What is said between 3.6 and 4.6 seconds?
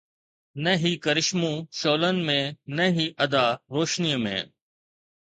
روشنيءَ ۾